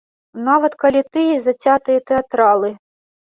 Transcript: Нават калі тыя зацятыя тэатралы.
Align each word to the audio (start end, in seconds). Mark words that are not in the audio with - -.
Нават 0.45 0.73
калі 0.83 1.01
тыя 1.17 1.35
зацятыя 1.47 1.99
тэатралы. 2.09 2.73